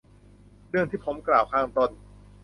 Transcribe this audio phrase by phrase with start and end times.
[0.69, 1.91] เรื่องที่ผมกล่าวข้างต้น